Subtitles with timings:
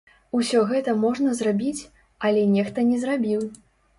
[0.37, 1.83] Усё гэта можна зрабіць,
[2.29, 3.41] але нехта не зрабіў.